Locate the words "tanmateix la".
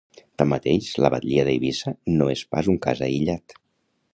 0.41-1.11